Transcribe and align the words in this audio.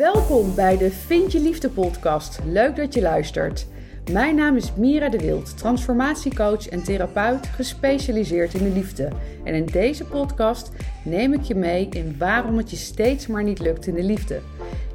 Welkom 0.00 0.54
bij 0.54 0.76
de 0.76 0.90
Vind 0.90 1.32
je 1.32 1.40
Liefde 1.40 1.68
podcast. 1.68 2.38
Leuk 2.44 2.76
dat 2.76 2.94
je 2.94 3.00
luistert. 3.00 3.66
Mijn 4.12 4.34
naam 4.36 4.56
is 4.56 4.74
Mira 4.74 5.08
de 5.08 5.18
Wild, 5.18 5.58
transformatiecoach 5.58 6.68
en 6.68 6.82
therapeut 6.82 7.46
gespecialiseerd 7.46 8.54
in 8.54 8.62
de 8.62 8.70
liefde. 8.70 9.08
En 9.44 9.54
in 9.54 9.66
deze 9.66 10.04
podcast 10.04 10.70
neem 11.04 11.32
ik 11.32 11.42
je 11.42 11.54
mee 11.54 11.88
in 11.88 12.18
waarom 12.18 12.56
het 12.56 12.70
je 12.70 12.76
steeds 12.76 13.26
maar 13.26 13.42
niet 13.42 13.58
lukt 13.58 13.86
in 13.86 13.94
de 13.94 14.02
liefde. 14.02 14.40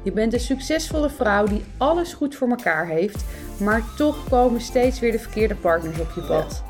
Je 0.02 0.12
bent 0.12 0.32
een 0.32 0.40
succesvolle 0.40 1.10
vrouw 1.10 1.46
die 1.46 1.64
alles 1.76 2.12
goed 2.12 2.34
voor 2.34 2.48
elkaar 2.48 2.86
heeft, 2.86 3.24
maar 3.60 3.82
toch 3.96 4.28
komen 4.28 4.60
steeds 4.60 5.00
weer 5.00 5.12
de 5.12 5.18
verkeerde 5.18 5.54
partners 5.54 6.00
op 6.00 6.10
je 6.14 6.20
pad. 6.20 6.65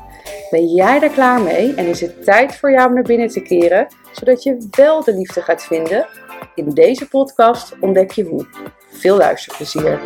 Ben 0.49 0.67
jij 0.67 0.99
daar 0.99 1.09
klaar 1.09 1.41
mee 1.41 1.73
en 1.73 1.85
is 1.85 2.01
het 2.01 2.23
tijd 2.23 2.55
voor 2.55 2.71
jou 2.71 2.87
om 2.87 2.93
naar 2.93 3.03
binnen 3.03 3.27
te 3.27 3.41
keren, 3.41 3.87
zodat 4.11 4.43
je 4.43 4.67
wel 4.71 5.03
de 5.03 5.13
liefde 5.13 5.41
gaat 5.41 5.63
vinden? 5.63 6.07
In 6.55 6.69
deze 6.69 7.07
podcast 7.07 7.75
ontdek 7.79 8.11
je 8.11 8.23
hoe. 8.23 8.45
Veel 8.89 9.17
luisterplezier. 9.17 9.99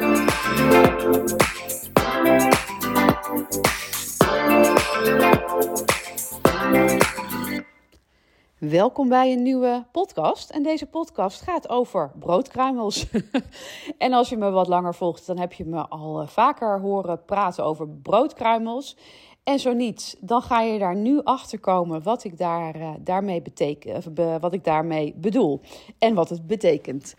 Welkom 8.57 9.09
bij 9.09 9.31
een 9.31 9.43
nieuwe 9.43 9.85
podcast. 9.91 10.49
En 10.49 10.63
deze 10.63 10.85
podcast 10.85 11.41
gaat 11.41 11.69
over 11.69 12.11
broodkruimels. 12.19 13.07
en 13.97 14.13
als 14.13 14.29
je 14.29 14.37
me 14.37 14.49
wat 14.49 14.67
langer 14.67 14.95
volgt, 14.95 15.27
dan 15.27 15.39
heb 15.39 15.53
je 15.53 15.65
me 15.65 15.87
al 15.87 16.21
eh, 16.21 16.27
vaker 16.27 16.79
horen 16.79 17.25
praten 17.25 17.63
over 17.63 17.89
broodkruimels. 17.89 18.97
En 19.43 19.59
zo 19.59 19.73
niet, 19.73 20.17
dan 20.19 20.41
ga 20.41 20.61
je 20.61 20.79
daar 20.79 20.95
nu 20.95 21.23
achter 21.23 21.59
komen 21.59 22.03
wat 22.03 22.23
ik, 22.23 22.37
daar, 22.37 22.75
uh, 22.75 22.93
daarmee 22.99 23.41
beteken, 23.41 24.13
wat 24.39 24.53
ik 24.53 24.63
daarmee 24.63 25.13
bedoel 25.17 25.61
en 25.99 26.13
wat 26.13 26.29
het 26.29 26.47
betekent. 26.47 27.15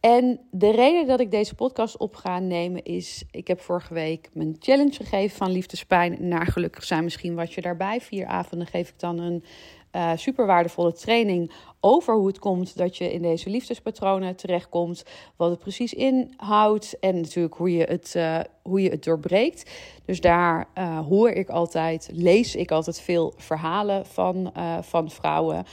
En 0.00 0.40
de 0.50 0.70
reden 0.70 1.06
dat 1.06 1.20
ik 1.20 1.30
deze 1.30 1.54
podcast 1.54 1.96
op 1.96 2.14
ga 2.14 2.38
nemen 2.38 2.82
is: 2.82 3.24
ik 3.30 3.48
heb 3.48 3.60
vorige 3.60 3.94
week 3.94 4.28
mijn 4.32 4.56
challenge 4.58 4.92
gegeven 4.92 5.36
van 5.36 5.50
liefdespijn 5.50 6.28
naar 6.28 6.46
gelukkig 6.46 6.84
zijn. 6.84 7.04
Misschien 7.04 7.34
wat 7.34 7.52
je 7.52 7.60
daarbij. 7.60 8.00
Vier 8.00 8.26
avonden 8.26 8.66
geef 8.66 8.88
ik 8.88 8.98
dan 8.98 9.18
een 9.18 9.44
uh, 9.92 10.12
super 10.14 10.46
waardevolle 10.46 10.92
training 10.92 11.52
over 11.80 12.14
hoe 12.14 12.26
het 12.26 12.38
komt 12.38 12.76
dat 12.76 12.96
je 12.96 13.12
in 13.12 13.22
deze 13.22 13.50
liefdespatronen 13.50 14.36
terechtkomt, 14.36 15.04
wat 15.36 15.50
het 15.50 15.58
precies 15.58 15.94
inhoudt 15.94 16.98
en 16.98 17.20
natuurlijk 17.20 17.54
hoe 17.54 17.72
je 17.72 17.84
het, 17.84 18.14
uh, 18.16 18.40
hoe 18.62 18.82
je 18.82 18.90
het 18.90 19.04
doorbreekt. 19.04 19.70
Dus 20.04 20.20
daar 20.20 20.68
uh, 20.78 21.06
hoor 21.06 21.30
ik 21.30 21.48
altijd, 21.48 22.08
lees 22.12 22.56
ik 22.56 22.70
altijd 22.70 23.00
veel 23.00 23.32
verhalen 23.36 24.06
van, 24.06 24.52
van 24.80 25.10
vrouwen. 25.10 25.64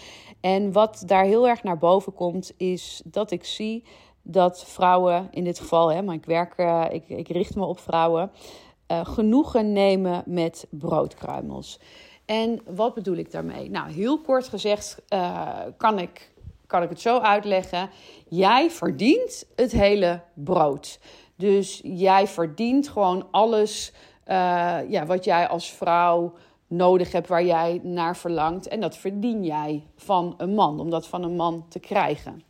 En 0.41 0.71
wat 0.71 1.03
daar 1.05 1.23
heel 1.23 1.47
erg 1.47 1.63
naar 1.63 1.77
boven 1.77 2.13
komt, 2.13 2.53
is 2.57 3.01
dat 3.05 3.31
ik 3.31 3.45
zie 3.45 3.83
dat 4.21 4.65
vrouwen, 4.65 5.27
in 5.31 5.43
dit 5.43 5.59
geval, 5.59 5.91
hè, 5.91 6.01
maar 6.01 6.15
ik 6.15 6.25
werk, 6.25 6.53
ik, 6.91 7.09
ik 7.09 7.27
richt 7.27 7.55
me 7.55 7.65
op 7.65 7.79
vrouwen, 7.79 8.31
genoegen 8.87 9.73
nemen 9.73 10.23
met 10.25 10.67
broodkruimels. 10.69 11.79
En 12.27 12.61
wat 12.65 12.93
bedoel 12.93 13.15
ik 13.15 13.31
daarmee? 13.31 13.69
Nou, 13.69 13.91
heel 13.91 14.21
kort 14.21 14.47
gezegd 14.47 15.01
uh, 15.13 15.59
kan, 15.77 15.99
ik, 15.99 16.31
kan 16.65 16.83
ik 16.83 16.89
het 16.89 17.01
zo 17.01 17.19
uitleggen. 17.19 17.89
Jij 18.27 18.71
verdient 18.71 19.45
het 19.55 19.71
hele 19.71 20.21
brood. 20.33 20.99
Dus 21.35 21.81
jij 21.83 22.27
verdient 22.27 22.87
gewoon 22.87 23.27
alles 23.31 23.93
uh, 24.27 24.79
ja, 24.89 25.05
wat 25.05 25.23
jij 25.23 25.47
als 25.47 25.71
vrouw 25.71 26.33
nodig 26.67 27.11
hebt, 27.11 27.27
waar 27.27 27.45
jij 27.45 27.79
naar 27.83 28.17
verlangt. 28.17 28.67
En 28.67 28.79
dat 28.79 28.97
verdien 28.97 29.43
jij 29.43 29.83
van 29.95 30.33
een 30.37 30.53
man, 30.53 30.79
om 30.79 30.89
dat 30.89 31.07
van 31.07 31.23
een 31.23 31.35
man 31.35 31.65
te 31.69 31.79
krijgen. 31.79 32.46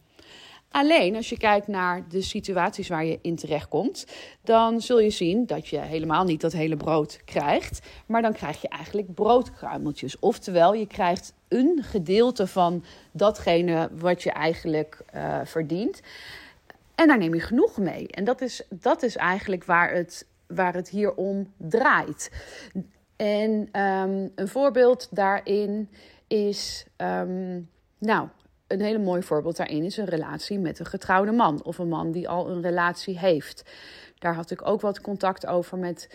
Alleen 0.71 1.15
als 1.15 1.29
je 1.29 1.37
kijkt 1.37 1.67
naar 1.67 2.07
de 2.09 2.21
situaties 2.21 2.87
waar 2.87 3.05
je 3.05 3.19
in 3.21 3.35
terechtkomt, 3.35 4.05
dan 4.43 4.81
zul 4.81 4.99
je 4.99 5.09
zien 5.09 5.45
dat 5.45 5.67
je 5.67 5.79
helemaal 5.79 6.23
niet 6.23 6.41
dat 6.41 6.51
hele 6.51 6.77
brood 6.77 7.19
krijgt, 7.25 7.87
maar 8.05 8.21
dan 8.21 8.33
krijg 8.33 8.61
je 8.61 8.67
eigenlijk 8.67 9.13
broodkruimeltjes. 9.13 10.19
Oftewel, 10.19 10.73
je 10.73 10.87
krijgt 10.87 11.33
een 11.47 11.83
gedeelte 11.83 12.47
van 12.47 12.83
datgene 13.11 13.89
wat 13.99 14.23
je 14.23 14.31
eigenlijk 14.31 15.01
uh, 15.15 15.39
verdient. 15.43 16.01
En 16.95 17.07
daar 17.07 17.17
neem 17.17 17.33
je 17.33 17.41
genoeg 17.41 17.77
mee. 17.77 18.07
En 18.07 18.23
dat 18.23 18.41
is, 18.41 18.63
dat 18.69 19.03
is 19.03 19.15
eigenlijk 19.15 19.63
waar 19.63 19.91
het, 19.91 20.27
waar 20.47 20.73
het 20.73 20.89
hier 20.89 21.13
om 21.13 21.53
draait. 21.57 22.31
En 23.15 23.81
um, 23.81 24.31
een 24.35 24.47
voorbeeld 24.47 25.07
daarin 25.11 25.89
is. 26.27 26.85
Um, 26.97 27.69
nou, 27.97 28.27
een 28.67 28.81
hele 28.81 28.97
mooi 28.97 29.23
voorbeeld 29.23 29.57
daarin 29.57 29.83
is 29.83 29.97
een 29.97 30.05
relatie 30.05 30.59
met 30.59 30.79
een 30.79 30.85
getrouwde 30.85 31.31
man. 31.31 31.63
Of 31.63 31.77
een 31.77 31.87
man 31.87 32.11
die 32.11 32.29
al 32.29 32.49
een 32.49 32.61
relatie 32.61 33.19
heeft. 33.19 33.63
Daar 34.19 34.35
had 34.35 34.51
ik 34.51 34.67
ook 34.67 34.81
wat 34.81 35.01
contact 35.01 35.45
over 35.47 35.77
met 35.77 36.09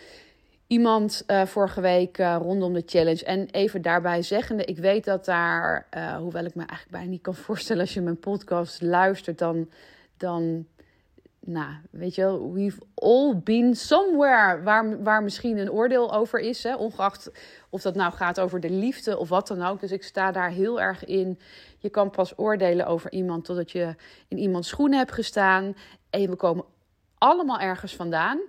iemand 0.67 1.23
uh, 1.27 1.45
vorige 1.45 1.81
week 1.81 2.17
uh, 2.17 2.37
rondom 2.41 2.73
de 2.73 2.83
challenge. 2.85 3.25
En 3.25 3.47
even 3.51 3.81
daarbij 3.81 4.21
zeggende, 4.21 4.65
ik 4.65 4.77
weet 4.77 5.05
dat 5.05 5.25
daar, 5.25 5.87
uh, 5.97 6.15
hoewel 6.15 6.45
ik 6.45 6.55
me 6.55 6.65
eigenlijk 6.65 6.91
bijna 6.91 7.09
niet 7.09 7.21
kan 7.21 7.35
voorstellen 7.45 7.81
als 7.81 7.93
je 7.93 8.01
mijn 8.01 8.19
podcast 8.19 8.81
luistert, 8.81 9.37
dan, 9.37 9.69
dan 10.17 10.65
nou, 11.45 11.73
weet 11.91 12.15
je 12.15 12.21
wel, 12.21 12.53
we've 12.53 12.81
all 12.93 13.41
been 13.43 13.75
somewhere 13.75 14.61
waar, 14.63 15.03
waar 15.03 15.23
misschien 15.23 15.57
een 15.57 15.71
oordeel 15.71 16.13
over 16.13 16.39
is. 16.39 16.63
Hè? 16.63 16.75
Ongeacht 16.75 17.31
of 17.69 17.81
dat 17.81 17.95
nou 17.95 18.13
gaat 18.13 18.39
over 18.39 18.59
de 18.59 18.69
liefde 18.69 19.17
of 19.17 19.29
wat 19.29 19.47
dan 19.47 19.63
ook. 19.63 19.79
Dus 19.79 19.91
ik 19.91 20.03
sta 20.03 20.31
daar 20.31 20.49
heel 20.49 20.81
erg 20.81 21.05
in. 21.05 21.39
Je 21.77 21.89
kan 21.89 22.09
pas 22.09 22.37
oordelen 22.37 22.85
over 22.85 23.11
iemand 23.11 23.45
totdat 23.45 23.71
je 23.71 23.95
in 24.27 24.37
iemands 24.37 24.67
schoenen 24.67 24.97
hebt 24.97 25.11
gestaan. 25.11 25.75
En 26.09 26.29
we 26.29 26.35
komen 26.35 26.65
allemaal 27.17 27.59
ergens 27.59 27.95
vandaan. 27.95 28.39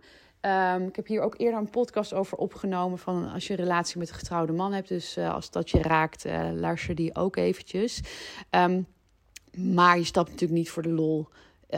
Um, 0.41 0.87
ik 0.87 0.97
heb 0.97 1.06
hier 1.06 1.21
ook 1.21 1.34
eerder 1.38 1.60
een 1.60 1.71
podcast 1.71 2.12
over 2.12 2.38
opgenomen 2.38 2.99
van 2.99 3.33
als 3.33 3.47
je 3.47 3.53
een 3.53 3.65
relatie 3.65 3.99
met 3.99 4.09
een 4.09 4.15
getrouwde 4.15 4.53
man 4.53 4.72
hebt. 4.72 4.88
Dus 4.88 5.16
uh, 5.16 5.34
als 5.34 5.50
dat 5.50 5.71
je 5.71 5.83
raakt, 5.83 6.27
uh, 6.27 6.50
luister 6.53 6.94
die 6.94 7.15
ook 7.15 7.37
eventjes. 7.37 8.00
Um, 8.50 8.87
maar 9.56 9.99
je 9.99 10.04
stapt 10.04 10.31
natuurlijk 10.31 10.59
niet 10.59 10.71
voor 10.71 10.83
de 10.83 10.88
lol 10.88 11.28
eh, 11.28 11.34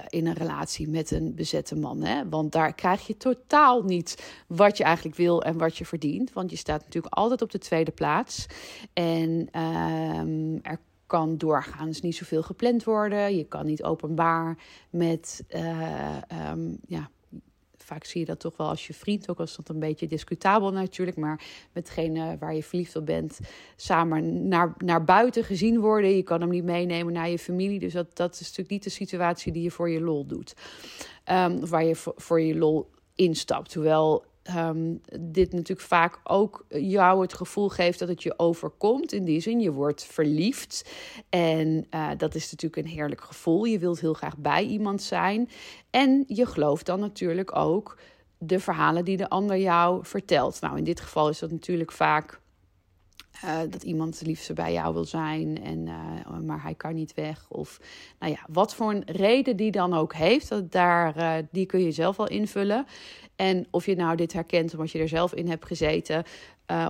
in 0.08 0.26
een 0.26 0.34
relatie 0.34 0.88
met 0.88 1.10
een 1.10 1.34
bezette 1.34 1.76
man. 1.76 2.02
Hè? 2.02 2.28
Want 2.28 2.52
daar 2.52 2.74
krijg 2.74 3.06
je 3.06 3.16
totaal 3.16 3.82
niet 3.82 4.34
wat 4.46 4.76
je 4.76 4.84
eigenlijk 4.84 5.16
wil 5.16 5.42
en 5.42 5.58
wat 5.58 5.76
je 5.76 5.86
verdient. 5.86 6.32
Want 6.32 6.50
je 6.50 6.56
staat 6.56 6.84
natuurlijk 6.84 7.14
altijd 7.14 7.42
op 7.42 7.50
de 7.50 7.58
tweede 7.58 7.90
plaats. 7.90 8.46
En 8.92 9.48
uh, 9.56 10.66
er 10.70 10.80
kan 11.06 11.36
doorgaans 11.36 12.00
niet 12.00 12.16
zoveel 12.16 12.42
gepland 12.42 12.84
worden. 12.84 13.36
Je 13.36 13.44
kan 13.44 13.66
niet 13.66 13.82
openbaar 13.82 14.58
met 14.90 15.44
uh, 15.48 16.16
um, 16.50 16.78
ja, 16.86 17.10
vaak 17.86 18.04
zie 18.04 18.20
je 18.20 18.26
dat 18.26 18.40
toch 18.40 18.56
wel 18.56 18.68
als 18.68 18.86
je 18.86 18.94
vriend, 18.94 19.30
ook 19.30 19.40
als 19.40 19.56
dat 19.56 19.68
een 19.68 19.78
beetje 19.78 20.06
discutabel 20.06 20.72
natuurlijk, 20.72 21.16
maar 21.16 21.44
met 21.72 21.86
degene 21.86 22.36
waar 22.38 22.54
je 22.54 22.62
verliefd 22.62 22.96
op 22.96 23.06
bent, 23.06 23.40
samen 23.76 24.48
naar, 24.48 24.74
naar 24.78 25.04
buiten 25.04 25.44
gezien 25.44 25.80
worden. 25.80 26.16
Je 26.16 26.22
kan 26.22 26.40
hem 26.40 26.50
niet 26.50 26.64
meenemen 26.64 27.12
naar 27.12 27.28
je 27.28 27.38
familie. 27.38 27.78
Dus 27.78 27.92
dat, 27.92 28.16
dat 28.16 28.32
is 28.32 28.40
natuurlijk 28.40 28.70
niet 28.70 28.84
de 28.84 28.90
situatie 28.90 29.52
die 29.52 29.62
je 29.62 29.70
voor 29.70 29.90
je 29.90 30.00
lol 30.00 30.26
doet. 30.26 30.54
Um, 31.30 31.62
of 31.62 31.70
waar 31.70 31.84
je 31.84 31.96
voor, 31.96 32.14
voor 32.16 32.40
je 32.40 32.56
lol 32.56 32.90
instapt. 33.14 33.74
Hoewel 33.74 34.24
um, 34.56 35.00
dit 35.20 35.52
natuurlijk 35.52 35.88
vaak 35.88 36.20
ook 36.24 36.64
jou 36.68 37.22
het 37.22 37.34
gevoel 37.34 37.68
geeft 37.68 37.98
dat 37.98 38.08
het 38.08 38.22
je 38.22 38.38
overkomt. 38.38 39.12
In 39.12 39.24
die 39.24 39.40
zin, 39.40 39.60
je 39.60 39.72
wordt 39.72 40.04
verliefd. 40.04 40.90
En 41.28 41.86
uh, 41.90 42.10
dat 42.16 42.34
is 42.34 42.50
natuurlijk 42.50 42.82
een 42.82 42.92
heerlijk 42.92 43.20
gevoel. 43.20 43.64
Je 43.64 43.78
wilt 43.78 44.00
heel 44.00 44.14
graag 44.14 44.36
bij 44.36 44.64
iemand 44.64 45.02
zijn. 45.02 45.48
En 45.90 46.24
je 46.26 46.46
gelooft 46.46 46.86
dan 46.86 47.00
natuurlijk 47.00 47.56
ook 47.56 47.98
de 48.38 48.60
verhalen 48.60 49.04
die 49.04 49.16
de 49.16 49.28
ander 49.28 49.58
jou 49.58 50.04
vertelt. 50.04 50.60
Nou, 50.60 50.76
in 50.76 50.84
dit 50.84 51.00
geval 51.00 51.28
is 51.28 51.38
dat 51.38 51.50
natuurlijk 51.50 51.92
vaak. 51.92 52.40
Uh, 53.44 53.58
dat 53.70 53.82
iemand 53.82 54.20
het 54.20 54.54
bij 54.54 54.72
jou 54.72 54.94
wil 54.94 55.04
zijn, 55.04 55.62
en, 55.62 55.86
uh, 55.86 56.38
maar 56.44 56.62
hij 56.62 56.74
kan 56.74 56.94
niet 56.94 57.14
weg. 57.14 57.46
Of 57.48 57.80
nou 58.18 58.32
ja, 58.32 58.38
wat 58.48 58.74
voor 58.74 58.90
een 58.90 59.02
reden 59.06 59.56
die 59.56 59.70
dan 59.70 59.94
ook 59.94 60.14
heeft, 60.14 60.48
dat 60.48 60.72
daar, 60.72 61.16
uh, 61.16 61.34
die 61.50 61.66
kun 61.66 61.80
je 61.80 61.92
zelf 61.92 62.16
wel 62.16 62.28
invullen. 62.28 62.86
En 63.36 63.66
of 63.70 63.86
je 63.86 63.96
nou 63.96 64.16
dit 64.16 64.32
herkent 64.32 64.72
omdat 64.72 64.90
je 64.90 64.98
er 64.98 65.08
zelf 65.08 65.34
in 65.34 65.48
hebt 65.48 65.66
gezeten. 65.66 66.24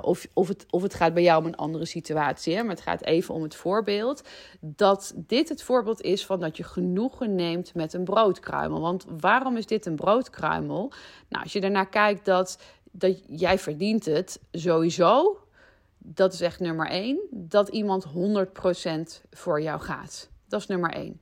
Of, 0.01 0.27
of, 0.33 0.49
het, 0.49 0.67
of 0.71 0.83
het 0.83 0.95
gaat 0.95 1.15
bij 1.15 1.23
jou 1.23 1.41
om 1.41 1.47
een 1.47 1.57
andere 1.57 1.85
situatie. 1.85 2.55
Hè? 2.55 2.63
Maar 2.63 2.75
het 2.75 2.81
gaat 2.81 3.05
even 3.05 3.35
om 3.35 3.43
het 3.43 3.55
voorbeeld. 3.55 4.29
Dat 4.61 5.15
dit 5.17 5.49
het 5.49 5.63
voorbeeld 5.63 6.01
is 6.01 6.27
van 6.27 6.41
dat 6.41 6.57
je 6.57 6.63
genoegen 6.65 7.35
neemt 7.35 7.75
met 7.75 7.93
een 7.93 8.05
broodkruimel. 8.05 8.81
Want 8.81 9.05
waarom 9.21 9.57
is 9.57 9.67
dit 9.67 9.87
een 9.87 9.97
broodkruimel? 9.97 10.93
Nou, 11.29 11.43
als 11.43 11.53
je 11.53 11.61
daarnaar 11.61 11.89
kijkt 11.89 12.25
dat, 12.25 12.59
dat 12.91 13.23
jij 13.27 13.59
verdient 13.59 14.05
het 14.05 14.41
sowieso. 14.53 15.39
Dat 16.09 16.33
is 16.33 16.41
echt 16.41 16.61
nummer 16.61 16.87
één. 16.87 17.19
Dat 17.31 17.69
iemand 17.69 18.07
100% 18.07 18.11
voor 19.31 19.63
jou 19.63 19.81
gaat. 19.81 20.29
Dat 20.49 20.61
is 20.61 20.67
nummer 20.67 20.91
één. 20.91 21.21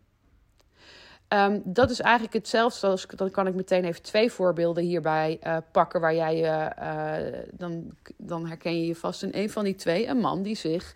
Um, 1.28 1.62
dat 1.64 1.90
is 1.90 2.00
eigenlijk 2.00 2.34
hetzelfde. 2.34 2.86
Als, 2.86 3.06
dan 3.06 3.30
kan 3.30 3.46
ik 3.46 3.54
meteen 3.54 3.84
even 3.84 4.02
twee 4.02 4.30
voorbeelden 4.30 4.84
hierbij 4.84 5.40
uh, 5.46 5.56
pakken. 5.72 6.00
Waar 6.00 6.14
jij 6.14 6.36
je. 6.36 6.72
Uh, 6.78 7.42
dan, 7.52 7.94
dan 8.16 8.46
herken 8.46 8.80
je 8.80 8.86
je 8.86 8.94
vast 8.94 9.22
in 9.22 9.30
een 9.32 9.50
van 9.50 9.64
die 9.64 9.74
twee. 9.74 10.06
Een 10.06 10.20
man 10.20 10.42
die 10.42 10.56
zich 10.56 10.94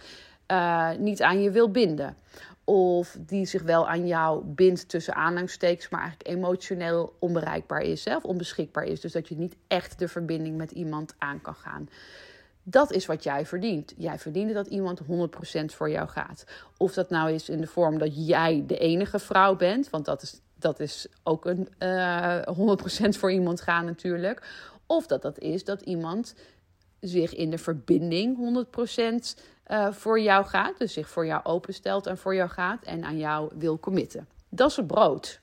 niet 0.99 1.23
aan 1.23 1.43
je 1.43 1.51
wil 1.51 1.71
binden. 1.71 2.17
Of 2.65 3.17
die 3.21 3.47
zich 3.47 3.63
wel 3.63 3.89
aan 3.89 4.07
jou 4.07 4.45
bindt 4.45 4.89
tussen 4.89 5.15
aanhalingstekens, 5.15 5.89
maar 5.89 6.01
eigenlijk 6.01 6.31
emotioneel 6.31 7.17
onbereikbaar 7.19 7.81
is. 7.81 8.05
Hè, 8.05 8.17
of 8.17 8.25
onbeschikbaar 8.25 8.85
is. 8.85 9.01
Dus 9.01 9.13
dat 9.13 9.29
je 9.29 9.37
niet 9.37 9.57
echt 9.69 9.99
de 9.99 10.09
verbinding 10.09 10.57
met 10.57 10.71
iemand 10.71 11.15
aan 11.19 11.41
kan 11.41 11.55
gaan. 11.55 11.89
Dat 12.71 12.93
is 12.93 13.07
wat 13.07 13.23
jij 13.23 13.47
verdient. 13.47 13.95
Jij 13.97 14.19
verdient 14.19 14.55
dat 14.55 14.67
iemand 14.67 15.01
100% 15.03 15.05
voor 15.65 15.91
jou 15.91 16.09
gaat. 16.09 16.45
Of 16.77 16.93
dat 16.93 17.11
nou 17.11 17.33
is 17.33 17.49
in 17.49 17.61
de 17.61 17.67
vorm 17.67 17.99
dat 17.99 18.27
jij 18.27 18.65
de 18.67 18.79
enige 18.79 19.19
vrouw 19.19 19.57
bent, 19.57 19.91
want 19.91 20.05
dat 20.05 20.23
is, 20.23 20.41
dat 20.55 20.81
is 20.81 21.07
ook 21.23 21.45
een 21.45 21.69
uh, 21.79 22.49
eh, 22.49 22.59
100% 23.07 23.09
voor 23.09 23.33
iemand 23.33 23.61
gaan 23.61 23.85
natuurlijk. 23.85 24.47
Of 24.87 25.07
dat 25.07 25.23
dat 25.23 25.39
is 25.39 25.65
dat 25.65 25.81
iemand 25.81 26.35
zich 27.01 27.35
in 27.35 27.51
de 27.51 27.59
verbinding 27.59 28.67
100% 28.67 28.81
uh, 29.01 29.17
eh, 29.63 29.93
voor 29.93 30.21
jou 30.21 30.47
gaat. 30.47 30.79
Dus 30.79 30.93
zich 30.93 31.09
voor 31.09 31.27
jou 31.27 31.45
openstelt 31.45 32.07
en 32.07 32.19
voor 32.19 32.35
jou 32.35 32.51
gaat 32.51 32.85
en 32.85 33.05
aan 33.05 33.19
jou 33.19 33.51
wil 33.59 33.79
committen. 33.79 34.29
Dat 34.49 34.71
is 34.71 34.77
het 34.77 34.87
brood. 34.87 35.41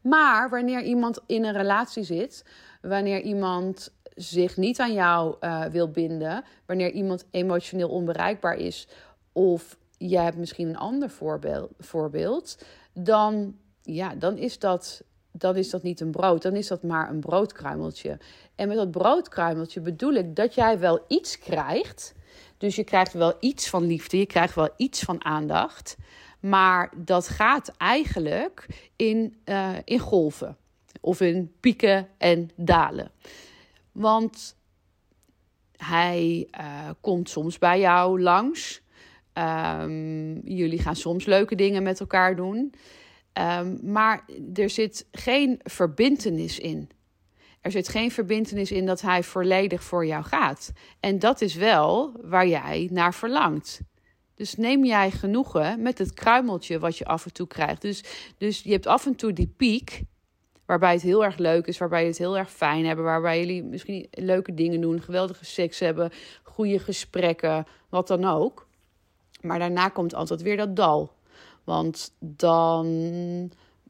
Maar 0.00 0.50
wanneer 0.50 0.82
iemand 0.82 1.18
in 1.26 1.44
een 1.44 1.56
relatie 1.56 2.02
zit, 2.02 2.44
wanneer 2.82 3.20
iemand 3.20 3.92
zich 4.22 4.56
niet 4.56 4.80
aan 4.80 4.92
jou 4.92 5.36
uh, 5.40 5.64
wil 5.64 5.90
binden, 5.90 6.44
wanneer 6.66 6.90
iemand 6.90 7.24
emotioneel 7.30 7.88
onbereikbaar 7.88 8.56
is, 8.56 8.88
of 9.32 9.78
je 9.98 10.18
hebt 10.18 10.36
misschien 10.36 10.68
een 10.68 10.76
ander 10.76 11.10
voorbeeld, 11.78 12.64
dan, 12.92 13.56
ja, 13.82 14.14
dan, 14.14 14.36
is 14.36 14.58
dat, 14.58 15.02
dan 15.30 15.56
is 15.56 15.70
dat 15.70 15.82
niet 15.82 16.00
een 16.00 16.10
brood, 16.10 16.42
dan 16.42 16.56
is 16.56 16.66
dat 16.66 16.82
maar 16.82 17.10
een 17.10 17.20
broodkruimeltje. 17.20 18.18
En 18.54 18.68
met 18.68 18.76
dat 18.76 18.90
broodkruimeltje 18.90 19.80
bedoel 19.80 20.12
ik 20.12 20.36
dat 20.36 20.54
jij 20.54 20.78
wel 20.78 21.04
iets 21.08 21.38
krijgt. 21.38 22.14
Dus 22.58 22.76
je 22.76 22.84
krijgt 22.84 23.12
wel 23.12 23.34
iets 23.40 23.68
van 23.68 23.86
liefde, 23.86 24.18
je 24.18 24.26
krijgt 24.26 24.54
wel 24.54 24.68
iets 24.76 25.02
van 25.02 25.24
aandacht. 25.24 25.96
Maar 26.40 26.92
dat 26.96 27.28
gaat 27.28 27.72
eigenlijk 27.76 28.66
in, 28.96 29.36
uh, 29.44 29.76
in 29.84 29.98
golven 29.98 30.56
of 31.00 31.20
in 31.20 31.52
pieken 31.60 32.08
en 32.18 32.50
dalen. 32.56 33.10
Want 34.00 34.56
hij 35.76 36.48
uh, 36.60 36.90
komt 37.00 37.30
soms 37.30 37.58
bij 37.58 37.80
jou 37.80 38.20
langs. 38.20 38.82
Um, 39.34 40.40
jullie 40.44 40.78
gaan 40.78 40.96
soms 40.96 41.24
leuke 41.24 41.54
dingen 41.54 41.82
met 41.82 42.00
elkaar 42.00 42.36
doen. 42.36 42.74
Um, 43.32 43.78
maar 43.82 44.24
er 44.54 44.70
zit 44.70 45.06
geen 45.12 45.60
verbintenis 45.62 46.58
in. 46.58 46.90
Er 47.60 47.70
zit 47.70 47.88
geen 47.88 48.10
verbintenis 48.10 48.70
in 48.72 48.86
dat 48.86 49.00
hij 49.00 49.22
volledig 49.22 49.82
voor 49.82 50.06
jou 50.06 50.24
gaat. 50.24 50.72
En 51.00 51.18
dat 51.18 51.40
is 51.40 51.54
wel 51.54 52.12
waar 52.22 52.46
jij 52.46 52.88
naar 52.92 53.14
verlangt. 53.14 53.80
Dus 54.34 54.54
neem 54.54 54.84
jij 54.84 55.10
genoegen 55.10 55.82
met 55.82 55.98
het 55.98 56.14
kruimeltje 56.14 56.78
wat 56.78 56.98
je 56.98 57.04
af 57.04 57.24
en 57.24 57.32
toe 57.32 57.46
krijgt. 57.46 57.82
Dus, 57.82 58.04
dus 58.38 58.62
je 58.62 58.72
hebt 58.72 58.86
af 58.86 59.06
en 59.06 59.14
toe 59.14 59.32
die 59.32 59.54
piek 59.56 60.02
waarbij 60.70 60.92
het 60.92 61.02
heel 61.02 61.24
erg 61.24 61.36
leuk 61.36 61.66
is, 61.66 61.78
waarbij 61.78 62.00
je 62.00 62.08
het 62.08 62.18
heel 62.18 62.38
erg 62.38 62.50
fijn 62.50 62.86
hebben, 62.86 63.04
waarbij 63.04 63.38
jullie 63.38 63.64
misschien 63.64 64.06
leuke 64.10 64.54
dingen 64.54 64.80
doen, 64.80 65.02
geweldige 65.02 65.44
seks 65.44 65.78
hebben, 65.78 66.10
goede 66.42 66.78
gesprekken, 66.78 67.66
wat 67.88 68.06
dan 68.06 68.24
ook. 68.24 68.66
Maar 69.40 69.58
daarna 69.58 69.88
komt 69.88 70.14
altijd 70.14 70.42
weer 70.42 70.56
dat 70.56 70.76
dal. 70.76 71.12
Want 71.64 72.14
dan 72.18 72.86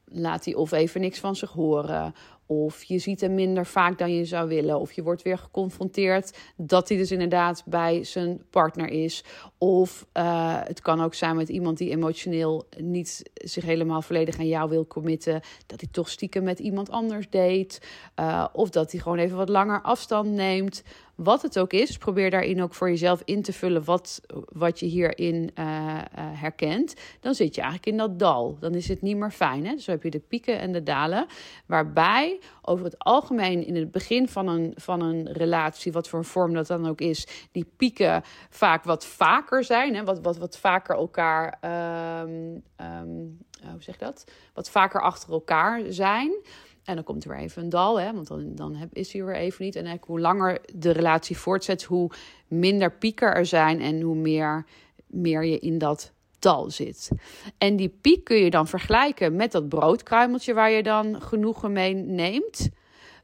laat 0.05 0.45
hij 0.45 0.53
of 0.53 0.71
even 0.71 1.01
niks 1.01 1.19
van 1.19 1.35
zich 1.35 1.51
horen. 1.51 2.15
Of 2.51 2.83
je 2.83 2.99
ziet 2.99 3.21
hem 3.21 3.33
minder 3.33 3.65
vaak 3.65 3.97
dan 3.97 4.15
je 4.15 4.25
zou 4.25 4.47
willen. 4.47 4.79
Of 4.79 4.91
je 4.91 5.03
wordt 5.03 5.21
weer 5.21 5.37
geconfronteerd 5.37 6.37
dat 6.57 6.89
hij 6.89 6.97
dus 6.97 7.11
inderdaad 7.11 7.63
bij 7.65 8.03
zijn 8.03 8.41
partner 8.49 8.87
is. 8.87 9.23
Of 9.57 10.05
uh, 10.13 10.59
het 10.63 10.81
kan 10.81 11.01
ook 11.01 11.13
zijn 11.13 11.35
met 11.35 11.49
iemand 11.49 11.77
die 11.77 11.89
emotioneel 11.89 12.67
niet 12.77 13.31
zich 13.33 13.63
helemaal 13.63 14.01
volledig 14.01 14.39
aan 14.39 14.47
jou 14.47 14.69
wil 14.69 14.87
committen. 14.87 15.41
Dat 15.65 15.81
hij 15.81 15.89
toch 15.91 16.09
stiekem 16.09 16.43
met 16.43 16.59
iemand 16.59 16.89
anders 16.89 17.29
deed. 17.29 17.81
Uh, 18.19 18.47
of 18.53 18.69
dat 18.69 18.91
hij 18.91 19.01
gewoon 19.01 19.17
even 19.17 19.37
wat 19.37 19.49
langer 19.49 19.81
afstand 19.81 20.29
neemt. 20.29 20.83
Wat 21.15 21.41
het 21.41 21.59
ook 21.59 21.73
is, 21.73 21.97
probeer 21.97 22.29
daarin 22.29 22.61
ook 22.61 22.73
voor 22.73 22.89
jezelf 22.89 23.21
in 23.25 23.41
te 23.41 23.53
vullen 23.53 23.83
wat, 23.83 24.21
wat 24.47 24.79
je 24.79 24.85
hierin 24.85 25.51
uh, 25.59 25.65
uh, 25.65 26.01
herkent. 26.15 26.93
Dan 27.19 27.33
zit 27.33 27.55
je 27.55 27.61
eigenlijk 27.61 27.91
in 27.91 27.97
dat 27.97 28.19
dal. 28.19 28.57
Dan 28.59 28.73
is 28.73 28.87
het 28.87 29.01
niet 29.01 29.17
meer 29.17 29.31
fijn. 29.31 29.65
Hè? 29.65 29.73
Dus 29.73 29.85
heb 29.85 30.03
je 30.03 30.09
de 30.09 30.19
pieken 30.19 30.59
en 30.59 30.71
de 30.71 30.83
dalen. 30.83 31.25
Waarbij 31.65 32.39
over 32.61 32.85
het 32.85 32.99
algemeen 32.99 33.65
in 33.65 33.75
het 33.75 33.91
begin 33.91 34.27
van 34.27 34.47
een, 34.47 34.73
van 34.75 35.01
een 35.01 35.31
relatie, 35.31 35.91
wat 35.91 36.09
voor 36.09 36.19
een 36.19 36.25
vorm 36.25 36.53
dat 36.53 36.67
dan 36.67 36.87
ook 36.87 37.01
is, 37.01 37.27
die 37.51 37.71
pieken 37.77 38.21
vaak 38.49 38.83
wat 38.83 39.05
vaker 39.05 39.63
zijn. 39.63 39.95
Hè? 39.95 40.03
Wat, 40.03 40.19
wat, 40.21 40.37
wat 40.37 40.57
vaker 40.57 40.95
elkaar. 40.95 41.57
Um, 42.21 42.63
um, 42.77 43.37
hoe 43.71 43.81
zeg 43.81 43.99
je 43.99 44.05
dat? 44.05 44.31
Wat 44.53 44.69
vaker 44.69 45.01
achter 45.01 45.31
elkaar 45.31 45.81
zijn. 45.89 46.31
En 46.83 46.95
dan 46.95 47.03
komt 47.03 47.23
er 47.23 47.29
weer 47.29 47.39
even 47.39 47.63
een 47.63 47.69
dal, 47.69 47.99
hè, 47.99 48.13
want 48.13 48.27
dan, 48.27 48.55
dan 48.55 48.89
is 48.93 49.13
hij 49.13 49.23
weer 49.23 49.35
even 49.35 49.65
niet. 49.65 49.75
En 49.75 49.99
hoe 50.01 50.19
langer 50.19 50.61
de 50.75 50.91
relatie 50.91 51.37
voortzet, 51.37 51.83
hoe 51.83 52.11
minder 52.47 52.91
pieken 52.91 53.33
er 53.33 53.45
zijn 53.45 53.81
en 53.81 54.01
hoe 54.01 54.15
meer, 54.15 54.65
meer 55.07 55.45
je 55.45 55.59
in 55.59 55.77
dat 55.77 56.11
dal 56.39 56.69
zit. 56.69 57.09
En 57.57 57.75
die 57.75 57.89
piek 58.01 58.23
kun 58.23 58.37
je 58.37 58.49
dan 58.49 58.67
vergelijken 58.67 59.35
met 59.35 59.51
dat 59.51 59.69
broodkruimeltje 59.69 60.53
waar 60.53 60.71
je 60.71 60.83
dan 60.83 61.21
genoegen 61.21 61.71
mee 61.71 61.93
neemt. 61.93 62.69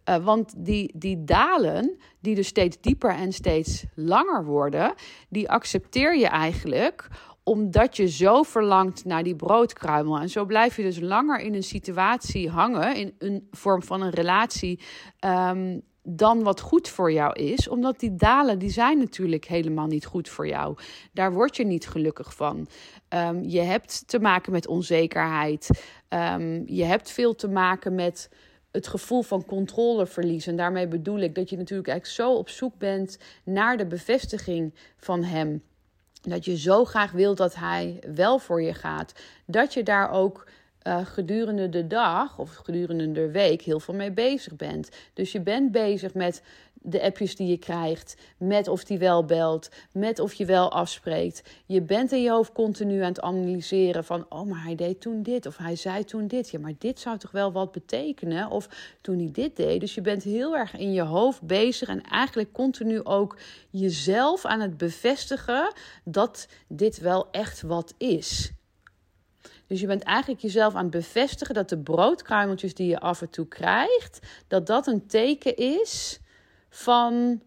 Uh, 0.10 0.26
want 0.26 0.54
die, 0.58 0.92
die 0.96 1.24
dalen, 1.24 1.98
die 2.20 2.36
dus 2.36 2.48
steeds 2.48 2.78
dieper 2.82 3.10
en 3.10 3.32
steeds 3.32 3.86
langer 3.96 4.46
worden, 4.46 4.94
die 5.30 5.50
accepteer 5.50 6.18
je 6.18 6.28
eigenlijk 6.28 7.08
omdat 7.48 7.98
je 7.98 8.08
zo 8.08 8.44
verlangt 8.44 9.06
naar 9.06 9.24
die 9.24 9.36
broodkruimel. 9.36 10.20
En 10.20 10.30
zo 10.30 10.46
blijf 10.46 10.76
je 10.76 10.84
dus 10.84 11.00
langer 11.00 11.40
in 11.40 11.54
een 11.54 11.64
situatie 11.64 12.50
hangen, 12.50 12.96
in 12.96 13.16
een 13.18 13.48
vorm 13.52 13.84
van 13.84 14.02
een 14.02 14.10
relatie, 14.10 14.80
um, 15.26 15.82
dan 16.04 16.44
wat 16.44 16.60
goed 16.60 16.88
voor 16.88 17.12
jou 17.12 17.34
is. 17.34 17.68
Omdat 17.68 18.00
die 18.00 18.16
dalen, 18.16 18.60
die 18.60 18.70
zijn 18.70 18.98
natuurlijk 18.98 19.46
helemaal 19.46 19.88
niet 19.88 20.06
goed 20.06 20.30
voor 20.30 20.48
jou. 20.48 20.78
Daar 21.14 21.34
word 21.34 21.56
je 21.56 21.66
niet 21.66 21.88
gelukkig 21.88 22.36
van. 22.36 22.68
Um, 23.10 23.44
je 23.44 23.62
hebt 23.62 24.08
te 24.08 24.20
maken 24.20 24.52
met 24.52 24.68
onzekerheid. 24.68 25.70
Um, 26.10 26.64
je 26.66 26.84
hebt 26.84 27.12
veel 27.12 27.36
te 27.36 27.48
maken 27.48 27.96
met 27.96 28.30
het 28.72 28.88
gevoel 28.88 29.22
van 29.22 29.46
controleverlies. 29.46 30.48
En 30.48 30.56
daarmee 30.56 30.88
bedoel 30.88 31.20
ik 31.20 31.36
dat 31.36 31.50
je 31.50 31.58
natuurlijk 31.58 31.88
eigenlijk 31.88 32.22
zo 32.22 32.38
op 32.38 32.50
zoek 32.50 32.78
bent 32.78 33.20
naar 33.44 33.78
de 33.78 33.88
bevestiging 33.88 34.74
van 34.98 35.24
hem. 35.24 35.62
Dat 36.22 36.46
je 36.46 36.58
zo 36.58 36.86
graag 36.86 37.12
wilt 37.12 37.38
dat 37.38 37.56
hij 37.56 38.00
wel 38.16 38.40
voor 38.40 38.62
je 38.62 38.74
gaat. 38.74 39.14
Dat 39.46 39.74
je 39.74 39.84
daar 39.84 40.12
ook 40.12 40.48
uh, 40.88 41.06
gedurende 41.06 41.70
de 41.70 41.88
dag 41.88 42.40
of 42.40 42.56
gedurende 42.56 43.12
de 43.12 43.32
week 43.32 43.62
heel 43.62 43.80
veel 43.80 43.94
mee 43.94 44.12
bezig 44.12 44.56
bent. 44.56 44.90
Dus 45.14 45.32
je 45.32 45.42
bent 45.42 45.72
bezig 45.72 46.14
met 46.14 46.42
de 46.82 47.02
appjes 47.02 47.36
die 47.36 47.48
je 47.48 47.58
krijgt, 47.58 48.16
met 48.38 48.68
of 48.68 48.84
die 48.84 48.98
wel 48.98 49.26
belt, 49.26 49.70
met 49.92 50.20
of 50.20 50.34
je 50.34 50.46
wel 50.46 50.72
afspreekt. 50.72 51.44
Je 51.66 51.82
bent 51.82 52.12
in 52.12 52.22
je 52.22 52.30
hoofd 52.30 52.52
continu 52.52 53.02
aan 53.02 53.08
het 53.08 53.22
analyseren 53.22 54.04
van, 54.04 54.26
oh, 54.30 54.42
maar 54.42 54.64
hij 54.64 54.76
deed 54.76 55.02
toen 55.02 55.24
dit 55.24 55.46
of 55.46 55.58
hij 55.58 55.76
zei 55.76 56.04
toen 56.04 56.28
dit. 56.28 56.50
Ja, 56.50 56.60
maar 56.60 56.74
dit 56.78 57.00
zou 57.00 57.18
toch 57.18 57.32
wel 57.32 57.52
wat 57.52 57.72
betekenen? 57.72 58.50
Of 58.50 58.96
toen 59.02 59.18
hij 59.18 59.30
dit 59.32 59.56
deed. 59.56 59.80
Dus 59.80 59.96
je 59.96 60.02
bent 60.02 60.24
heel 60.24 60.58
erg 60.58 60.78
in 60.78 60.94
je 60.94 61.02
hoofd 61.02 61.42
bezig 61.42 61.88
en 61.88 62.02
eigenlijk 62.02 62.52
continu 62.52 63.04
ook 63.04 63.38
jezelf 63.70 64.46
aan 64.46 64.60
het 64.60 64.78
bevestigen 64.78 65.74
dat 66.04 66.48
dit 66.68 67.00
wel 67.00 67.28
echt 67.32 67.62
wat 67.62 67.94
is. 67.98 68.52
Dus 69.68 69.80
je 69.80 69.88
bent 69.88 70.04
eigenlijk 70.04 70.42
jezelf 70.42 70.76
aan 70.76 70.82
het 70.82 70.92
bevestigen 70.92 71.56
dat 71.56 71.70
de 71.70 71.78
broodkruimeltjes 71.78 72.74
die 72.74 72.88
je 72.88 73.00
af 73.00 73.22
en 73.22 73.30
toe 73.30 73.48
krijgt, 73.48 74.20
dat 74.48 74.68
dat 74.68 74.88
een 74.88 75.08
teken 75.08 75.56
is 75.56 76.20
van 76.70 77.42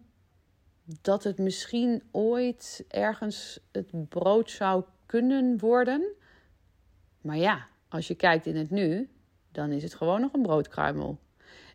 dat 1.01 1.23
het 1.23 1.37
misschien 1.37 2.03
ooit 2.11 2.85
ergens 2.87 3.59
het 3.71 4.09
brood 4.09 4.51
zou 4.51 4.83
kunnen 5.05 5.57
worden. 5.59 6.03
Maar 7.21 7.37
ja, 7.37 7.67
als 7.89 8.07
je 8.07 8.15
kijkt 8.15 8.45
in 8.45 8.55
het 8.55 8.69
nu, 8.69 9.09
dan 9.51 9.71
is 9.71 9.83
het 9.83 9.93
gewoon 9.93 10.21
nog 10.21 10.33
een 10.33 10.41
broodkruimel. 10.41 11.19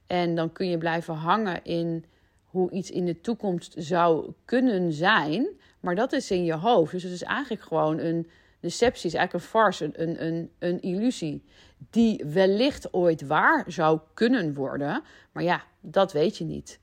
En 0.07 0.35
dan 0.35 0.53
kun 0.53 0.69
je 0.69 0.79
blijven 0.79 1.15
hangen 1.15 1.65
in 1.65 2.05
hoe 2.45 2.71
iets 2.71 2.91
in 2.91 3.05
de 3.05 3.21
toekomst 3.21 3.75
zou 3.79 4.33
kunnen 4.45 4.93
zijn. 4.93 5.49
Maar 5.81 5.95
dat 5.95 6.13
is 6.13 6.31
in 6.31 6.45
je 6.45 6.55
hoofd. 6.55 6.93
Dus 6.93 7.03
het 7.03 7.13
is 7.13 7.23
eigenlijk 7.23 7.63
gewoon 7.63 7.99
een 7.99 8.31
deceptie, 8.61 9.07
is 9.07 9.15
eigenlijk 9.15 9.45
een 9.45 9.51
farce, 9.51 9.91
een, 9.93 10.25
een, 10.27 10.51
een 10.59 10.81
illusie. 10.81 11.45
Die 11.91 12.25
wellicht 12.25 12.93
ooit 12.93 13.27
waar 13.27 13.65
zou 13.67 14.01
kunnen 14.15 14.55
worden. 14.55 15.03
Maar 15.33 15.43
ja, 15.43 15.65
dat 15.81 16.13
weet 16.13 16.37
je 16.37 16.45
niet 16.45 16.79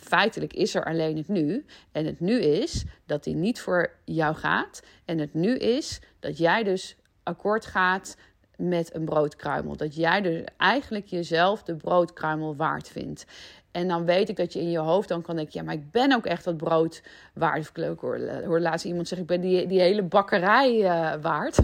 feitelijk 0.00 0.52
is 0.52 0.74
er 0.74 0.84
alleen 0.84 1.16
het 1.16 1.28
nu. 1.28 1.64
En 1.92 2.06
het 2.06 2.20
nu 2.20 2.40
is 2.40 2.84
dat 3.06 3.24
die 3.24 3.34
niet 3.34 3.60
voor 3.60 3.90
jou 4.04 4.34
gaat. 4.34 4.82
En 5.04 5.18
het 5.18 5.34
nu 5.34 5.56
is 5.56 6.00
dat 6.20 6.38
jij 6.38 6.62
dus 6.62 6.96
akkoord 7.22 7.66
gaat 7.66 8.16
met 8.56 8.94
een 8.94 9.04
broodkruimel. 9.04 9.76
Dat 9.76 9.94
jij 9.94 10.20
dus 10.20 10.42
eigenlijk 10.56 11.06
jezelf 11.06 11.62
de 11.62 11.76
broodkruimel 11.76 12.56
waard 12.56 12.88
vindt. 12.88 13.26
En 13.70 13.88
dan 13.88 14.04
weet 14.04 14.28
ik 14.28 14.36
dat 14.36 14.52
je 14.52 14.60
in 14.60 14.70
je 14.70 14.78
hoofd 14.78 15.08
dan 15.08 15.22
kan 15.22 15.36
denken: 15.36 15.58
ja, 15.58 15.64
maar 15.64 15.74
ik 15.74 15.90
ben 15.90 16.12
ook 16.12 16.26
echt 16.26 16.44
dat 16.44 16.56
brood 16.56 17.02
waard. 17.34 17.70
Ik 17.74 17.98
hoor, 17.98 18.18
hoor 18.44 18.60
laatst 18.60 18.86
iemand 18.86 19.08
zeggen: 19.08 19.26
ik 19.26 19.40
ben 19.40 19.48
die, 19.48 19.66
die 19.66 19.80
hele 19.80 20.02
bakkerij 20.02 20.78
uh, 20.80 21.22
waard. 21.22 21.58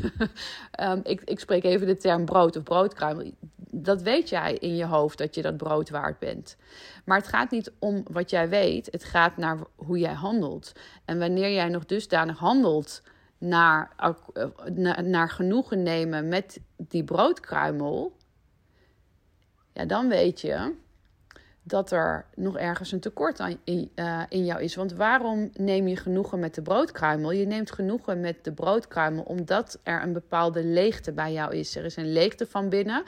um, 0.81 1.01
ik, 1.13 1.21
ik 1.25 1.41
spreek 1.41 1.65
even 1.65 1.87
de 1.87 1.97
term 1.97 2.25
brood 2.25 2.57
of 2.57 2.63
broodkruimel. 2.63 3.31
Dat 3.71 4.03
weet 4.03 4.29
jij 4.29 4.55
in 4.55 4.77
je 4.77 4.85
hoofd 4.85 5.19
dat 5.19 5.35
je 5.35 5.43
dat 5.43 5.57
brood 5.57 5.91
waard 5.91 6.19
bent. 6.19 6.57
Maar 7.05 7.19
het 7.19 7.29
gaat 7.29 7.51
niet 7.51 7.73
om 7.79 8.03
wat 8.11 8.31
jij 8.31 8.49
weet, 8.49 8.89
het 8.91 9.05
gaat 9.05 9.37
naar 9.37 9.59
hoe 9.75 9.99
jij 9.99 10.13
handelt. 10.13 10.73
En 11.05 11.19
wanneer 11.19 11.53
jij 11.53 11.69
nog 11.69 11.87
dusdanig 11.87 12.39
handelt 12.39 13.03
naar, 13.39 13.91
naar, 14.75 15.05
naar 15.05 15.31
genoegen 15.31 15.83
nemen 15.83 16.29
met 16.29 16.61
die 16.77 17.05
broodkruimel, 17.05 18.17
ja, 19.73 19.85
dan 19.85 20.09
weet 20.09 20.41
je 20.41 20.75
dat 21.67 21.91
er 21.91 22.27
nog 22.35 22.57
ergens 22.57 22.93
een 22.93 23.01
tekort 23.01 23.41
aan, 23.41 23.59
in, 23.65 23.91
uh, 23.95 24.23
in 24.29 24.45
jou 24.45 24.63
is. 24.63 24.75
Want 24.75 24.93
waarom 24.93 25.51
neem 25.55 25.89
je 25.89 25.97
genoegen 25.97 26.39
met 26.39 26.55
de 26.55 26.63
broodkruimel? 26.63 27.31
Je 27.31 27.47
neemt 27.47 27.73
genoegen 27.73 28.21
met 28.21 28.45
de 28.45 28.53
broodkruimel 28.53 29.23
omdat 29.23 29.79
er 29.83 30.03
een 30.03 30.13
bepaalde 30.13 30.65
leegte 30.65 31.13
bij 31.13 31.33
jou 31.33 31.55
is. 31.55 31.77
Er 31.77 31.85
is 31.85 31.97
een 31.97 32.13
leegte 32.13 32.47
van 32.47 32.69
binnen 32.69 33.05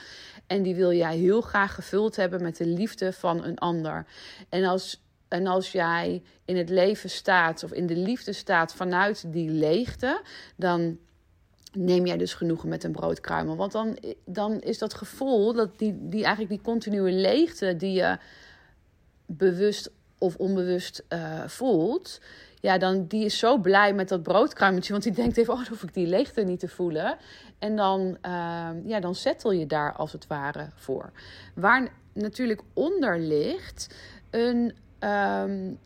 en 0.47 0.63
die 0.63 0.75
wil 0.75 0.93
jij 0.93 1.17
heel 1.17 1.41
graag 1.41 1.75
gevuld 1.75 2.17
hebben 2.17 2.43
met 2.43 2.57
de 2.57 2.67
liefde 2.67 3.13
van 3.13 3.45
een 3.45 3.59
ander. 3.59 4.07
En 4.49 4.65
als, 4.65 5.03
en 5.29 5.47
als 5.47 5.73
jij 5.73 6.23
in 6.45 6.57
het 6.57 6.69
leven 6.69 7.11
staat 7.11 7.65
of 7.65 7.73
in 7.73 7.87
de 7.87 7.97
liefde 7.97 8.33
staat 8.33 8.75
vanuit 8.75 9.33
die 9.33 9.51
leegte, 9.51 10.23
dan 10.57 10.99
neem 11.73 12.07
jij 12.07 12.17
dus 12.17 12.35
genoegen 12.35 12.69
met 12.69 12.85
een 12.85 12.93
broodkruimel. 12.93 13.57
Want 13.57 13.73
dan, 13.73 13.99
dan 14.25 14.61
is 14.61 14.79
dat 14.79 14.95
gevoel, 14.95 15.53
dat 15.53 15.79
die, 15.79 16.09
die 16.09 16.25
eigenlijk 16.25 16.55
die 16.55 16.73
continue 16.73 17.13
leegte 17.13 17.77
die 17.77 17.93
je 17.93 18.19
bewust 19.29 19.91
of 20.19 20.37
onbewust 20.37 21.05
uh, 21.09 21.47
voelt, 21.47 22.21
ja, 22.61 22.79
dan 22.79 23.07
die 23.07 23.25
is 23.25 23.39
zo 23.39 23.59
blij 23.59 23.95
met 23.95 24.09
dat 24.09 24.23
broodkruimeltje, 24.23 24.93
want 24.93 25.05
die 25.05 25.13
denkt 25.13 25.37
even, 25.37 25.53
oh, 25.53 25.59
dan 25.59 25.69
hoef 25.69 25.83
ik 25.83 25.95
die 25.95 26.07
leegte 26.07 26.43
niet 26.43 26.61
te 26.61 26.69
voelen. 26.69 27.17
En 27.59 27.77
dan, 27.77 28.01
uh, 28.27 28.69
ja, 28.85 29.01
dan 29.01 29.15
settle 29.15 29.59
je 29.59 29.67
daar 29.67 29.93
als 29.93 30.13
het 30.13 30.27
ware 30.27 30.69
voor. 30.75 31.11
Waar 31.55 31.89
natuurlijk 32.13 32.61
onder 32.73 33.19
ligt 33.19 33.95
een, 34.31 34.75
um, 35.01 35.79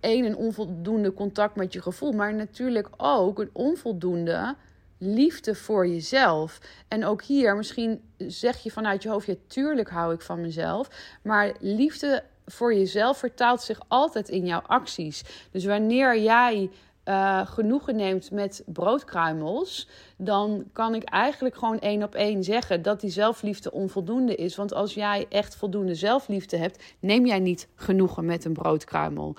een, 0.00 0.24
een 0.24 0.36
onvoldoende 0.36 1.14
contact 1.14 1.56
met 1.56 1.72
je 1.72 1.82
gevoel, 1.82 2.12
maar 2.12 2.34
natuurlijk 2.34 2.88
ook 2.96 3.38
een 3.38 3.50
onvoldoende 3.52 4.54
liefde 4.98 5.54
voor 5.54 5.86
jezelf. 5.86 6.60
En 6.88 7.04
ook 7.04 7.22
hier, 7.22 7.56
misschien 7.56 8.02
zeg 8.16 8.58
je 8.58 8.70
vanuit 8.70 9.02
je 9.02 9.08
hoofd, 9.08 9.26
ja, 9.26 9.34
tuurlijk 9.46 9.90
hou 9.90 10.14
ik 10.14 10.20
van 10.20 10.40
mezelf. 10.40 11.16
Maar 11.22 11.52
liefde 11.60 12.22
voor 12.46 12.74
jezelf 12.74 13.18
vertaalt 13.18 13.62
zich 13.62 13.80
altijd 13.88 14.28
in 14.28 14.46
jouw 14.46 14.62
acties. 14.66 15.24
Dus 15.50 15.64
wanneer 15.64 16.18
jij 16.18 16.70
uh, 17.04 17.46
genoegen 17.46 17.96
neemt 17.96 18.30
met 18.30 18.62
broodkruimels, 18.66 19.88
dan 20.16 20.64
kan 20.72 20.94
ik 20.94 21.02
eigenlijk 21.02 21.56
gewoon 21.56 21.78
één 21.78 22.02
op 22.02 22.14
één 22.14 22.44
zeggen 22.44 22.82
dat 22.82 23.00
die 23.00 23.10
zelfliefde 23.10 23.72
onvoldoende 23.72 24.34
is. 24.34 24.56
Want 24.56 24.74
als 24.74 24.94
jij 24.94 25.26
echt 25.28 25.56
voldoende 25.56 25.94
zelfliefde 25.94 26.56
hebt, 26.56 26.82
neem 27.00 27.26
jij 27.26 27.38
niet 27.38 27.68
genoegen 27.74 28.24
met 28.24 28.44
een 28.44 28.52
broodkruimel. 28.52 29.36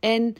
En 0.00 0.34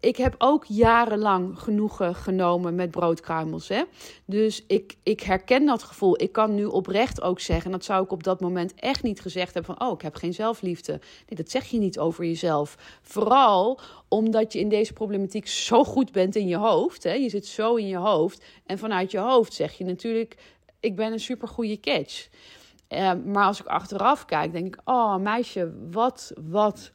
ik 0.00 0.16
heb 0.16 0.34
ook 0.38 0.64
jarenlang 0.64 1.58
genoegen 1.58 2.14
genomen 2.14 2.74
met 2.74 2.90
broodkruimels. 2.90 3.68
Hè? 3.68 3.82
Dus 4.24 4.64
ik, 4.66 4.96
ik 5.02 5.20
herken 5.20 5.66
dat 5.66 5.82
gevoel. 5.82 6.22
Ik 6.22 6.32
kan 6.32 6.54
nu 6.54 6.64
oprecht 6.64 7.22
ook 7.22 7.40
zeggen, 7.40 7.64
en 7.64 7.72
dat 7.72 7.84
zou 7.84 8.04
ik 8.04 8.12
op 8.12 8.22
dat 8.22 8.40
moment 8.40 8.74
echt 8.74 9.02
niet 9.02 9.20
gezegd 9.20 9.54
hebben: 9.54 9.76
van 9.76 9.88
oh, 9.88 9.94
ik 9.94 10.02
heb 10.02 10.14
geen 10.14 10.34
zelfliefde. 10.34 10.92
Nee, 10.92 11.38
dat 11.38 11.50
zeg 11.50 11.66
je 11.66 11.78
niet 11.78 11.98
over 11.98 12.24
jezelf. 12.24 12.76
Vooral 13.02 13.80
omdat 14.08 14.52
je 14.52 14.58
in 14.58 14.68
deze 14.68 14.92
problematiek 14.92 15.46
zo 15.46 15.84
goed 15.84 16.12
bent 16.12 16.36
in 16.36 16.48
je 16.48 16.56
hoofd. 16.56 17.02
Hè? 17.02 17.12
Je 17.12 17.28
zit 17.28 17.46
zo 17.46 17.74
in 17.74 17.86
je 17.86 17.96
hoofd. 17.96 18.44
En 18.66 18.78
vanuit 18.78 19.10
je 19.10 19.18
hoofd 19.18 19.52
zeg 19.52 19.78
je 19.78 19.84
natuurlijk: 19.84 20.36
ik 20.80 20.96
ben 20.96 21.12
een 21.12 21.20
supergoeie 21.20 21.80
catch. 21.80 22.28
Uh, 22.88 23.12
maar 23.24 23.44
als 23.44 23.60
ik 23.60 23.66
achteraf 23.66 24.24
kijk, 24.24 24.52
denk 24.52 24.66
ik: 24.66 24.80
oh 24.84 25.16
meisje, 25.16 25.72
wat, 25.90 26.32
wat 26.50 26.92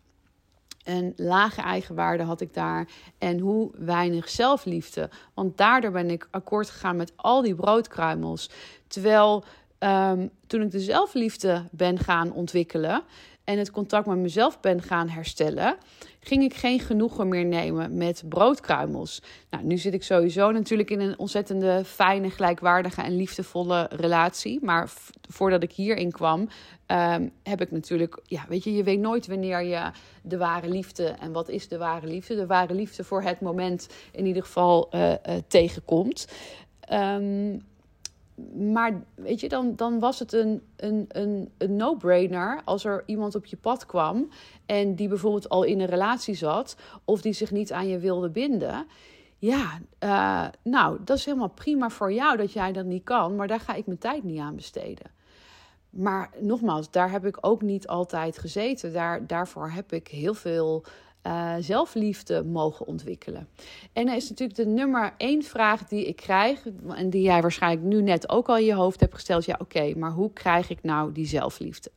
een 0.86 1.14
lage 1.16 1.62
eigenwaarde 1.62 2.24
had 2.24 2.42
ik 2.42 2.54
daar 2.54 2.88
en 3.18 3.40
hoe 3.40 3.72
weinig 3.74 4.30
zelfliefde. 4.30 5.10
Want 5.34 5.58
daardoor 5.58 5.92
ben 5.92 6.10
ik 6.10 6.28
akkoord 6.32 6.70
gegaan 6.70 6.96
met 6.96 7.14
al 7.16 7.42
die 7.42 7.56
broodkruimels. 7.56 8.50
Terwijl 8.88 9.44
um, 9.80 10.30
toen 10.48 10.62
ik 10.62 10.72
de 10.72 10.80
zelfliefde 10.80 11.64
ben 11.72 12.00
gaan 12.00 12.32
ontwikkelen 12.32 13.04
en 13.44 13.58
het 13.58 13.72
contact 13.72 14.06
met 14.06 14.18
mezelf 14.18 14.60
ben 14.60 14.82
gaan 14.82 15.10
herstellen, 15.10 15.78
ging 16.28 16.44
ik 16.44 16.54
geen 16.54 16.80
genoegen 16.80 17.28
meer 17.28 17.46
nemen 17.46 17.98
met 17.98 18.24
broodkruimels. 18.30 19.22
Nou, 19.50 19.64
nu 19.64 19.78
zit 19.78 19.94
ik 19.94 20.04
sowieso 20.04 20.52
natuurlijk 20.52 20.90
in 20.90 21.00
een 21.00 21.20
ontzettende 21.20 21.84
fijne, 21.86 22.30
gelijkwaardige 22.30 23.02
en 23.02 23.16
liefdevolle 23.16 23.90
relatie. 23.92 24.60
Maar 24.64 24.92
voordat 25.30 25.64
ik 25.64 25.72
hierin 25.72 26.12
kwam, 26.12 26.40
um, 26.88 27.32
heb 27.44 27.62
ik 27.62 27.72
natuurlijk, 27.72 28.20
ja, 28.24 28.46
weet 28.50 28.64
je, 28.64 28.74
je 28.74 28.84
weet 28.84 29.00
nooit 29.00 29.28
wanneer 29.28 29.64
je 29.64 29.92
de 30.24 30.38
ware 30.38 30.70
liefde 30.70 31.06
en 31.08 31.32
wat 31.32 31.50
is 31.50 31.68
de 31.68 31.78
ware 31.78 32.08
liefde, 32.08 32.36
de 32.36 32.46
ware 32.46 32.74
liefde 32.74 33.04
voor 33.04 33.22
het 33.22 33.42
moment 33.42 33.90
in 34.12 34.26
ieder 34.26 34.44
geval 34.44 34.90
uh, 34.96 35.10
uh, 35.10 35.16
tegenkomt. 35.48 36.28
Um, 36.92 37.66
maar 38.72 39.04
weet 39.16 39.40
je, 39.40 39.50
dan, 39.50 39.76
dan 39.76 40.00
was 40.00 40.20
het 40.20 40.34
een, 40.34 40.62
een, 40.76 41.06
een, 41.08 41.52
een 41.58 41.76
no-brainer 41.76 42.62
als 42.66 42.86
er 42.86 43.04
iemand 43.06 43.36
op 43.36 43.46
je 43.46 43.58
pad 43.58 43.86
kwam 43.86 44.30
en 44.66 44.96
die 44.96 45.08
bijvoorbeeld 45.08 45.50
al 45.50 45.64
in 45.64 45.80
een 45.80 45.88
relatie 45.88 46.36
zat 46.36 46.76
of 47.04 47.22
die 47.22 47.34
zich 47.34 47.52
niet 47.52 47.72
aan 47.72 47.88
je 47.88 48.00
wilde 48.00 48.30
binden. 48.30 48.88
Ja, 49.38 49.80
uh, 50.00 50.48
nou, 50.64 50.98
dat 51.04 51.18
is 51.18 51.26
helemaal 51.26 51.50
prima 51.50 51.90
voor 51.90 52.14
jou 52.14 52.38
dat 52.38 52.54
jij 52.54 52.72
dat 52.72 52.86
niet 52.86 53.04
kan, 53.04 53.36
maar 53.36 53.48
daar 53.48 53.60
ga 53.60 53.74
ik 53.74 53.86
mijn 53.86 53.98
tijd 53.98 54.24
niet 54.24 54.40
aan 54.40 54.56
besteden. 54.56 55.14
Maar 55.90 56.30
nogmaals, 56.40 56.92
daar 56.92 57.12
heb 57.12 57.26
ik 57.26 57.38
ook 57.42 57.62
niet 57.62 57.88
altijd 57.88 58.38
gezeten. 58.38 58.94
Daar, 58.94 59.28
daarvoor 59.28 59.70
heb 59.70 59.94
ik 59.94 60.08
heel 60.08 60.34
veel 60.34 60.84
uh, 61.28 61.54
zelfliefde 61.60 62.44
mogen 62.44 62.88
ontwikkelen. 62.88 63.48
En 63.94 64.06
dat 64.06 64.16
is 64.16 64.30
natuurlijk 64.30 64.58
de 64.58 64.66
nummer 64.66 65.14
één 65.18 65.44
vraag 65.44 65.88
die 65.88 66.06
ik 66.06 66.16
krijg, 66.16 66.64
en 66.88 67.10
die 67.10 67.22
jij 67.22 67.42
waarschijnlijk 67.42 67.86
nu 67.86 68.02
net 68.02 68.30
ook 68.30 68.48
al 68.48 68.58
in 68.58 68.66
je 68.66 68.74
hoofd 68.74 69.00
hebt 69.00 69.14
gesteld. 69.14 69.46
Ja, 69.46 69.56
oké, 69.60 69.94
maar 69.96 70.12
hoe 70.12 70.34
krijg 70.34 70.70
ik 70.70 70.84
nou 70.84 71.12
die 71.12 71.26
zelfliefde? 71.26 71.92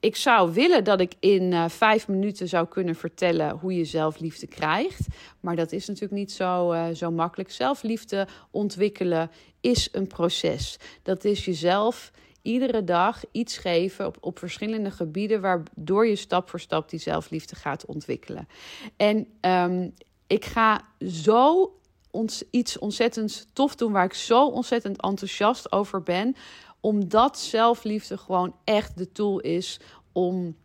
Ik 0.00 0.16
zou 0.16 0.52
willen 0.52 0.84
dat 0.84 1.00
ik 1.00 1.14
in 1.20 1.42
uh, 1.42 1.68
vijf 1.68 2.08
minuten 2.08 2.48
zou 2.48 2.66
kunnen 2.68 2.94
vertellen 2.94 3.50
hoe 3.50 3.76
je 3.76 3.84
zelfliefde 3.84 4.46
krijgt. 4.46 5.06
Maar 5.40 5.56
dat 5.56 5.72
is 5.72 5.86
natuurlijk 5.86 6.14
niet 6.14 6.32
zo, 6.32 6.72
uh, 6.72 6.86
zo 6.88 7.10
makkelijk. 7.10 7.50
Zelfliefde 7.50 8.26
ontwikkelen 8.50 9.30
is 9.60 9.88
een 9.92 10.06
proces. 10.06 10.78
Dat 11.02 11.24
is 11.24 11.44
jezelf 11.44 12.12
iedere 12.42 12.84
dag 12.84 13.22
iets 13.32 13.58
geven 13.58 14.06
op, 14.06 14.16
op 14.20 14.38
verschillende 14.38 14.90
gebieden, 14.90 15.40
waardoor 15.40 16.06
je 16.06 16.16
stap 16.16 16.48
voor 16.48 16.60
stap 16.60 16.90
die 16.90 16.98
zelfliefde 16.98 17.56
gaat 17.56 17.86
ontwikkelen. 17.86 18.48
En 18.96 19.26
um, 19.40 19.94
ik 20.26 20.44
ga 20.44 20.80
zo 20.98 21.72
ons, 22.10 22.44
iets 22.50 22.78
ontzettend 22.78 23.46
tof 23.52 23.74
doen, 23.74 23.92
waar 23.92 24.04
ik 24.04 24.14
zo 24.14 24.46
ontzettend 24.46 25.00
enthousiast 25.00 25.72
over 25.72 26.02
ben, 26.02 26.36
omdat 26.80 27.38
zelfliefde 27.38 28.18
gewoon 28.18 28.54
echt 28.64 28.98
de 28.98 29.12
tool 29.12 29.40
is 29.40 29.80
om 30.12 30.56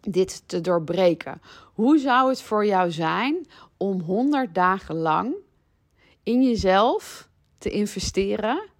dit 0.00 0.48
te 0.48 0.60
doorbreken. 0.60 1.40
Hoe 1.74 1.98
zou 1.98 2.28
het 2.28 2.42
voor 2.42 2.66
jou 2.66 2.90
zijn 2.90 3.46
om 3.76 4.00
100 4.00 4.54
dagen 4.54 4.94
lang 4.94 5.34
in 6.22 6.42
jezelf 6.42 7.28
te 7.58 7.70
investeren 7.70 8.70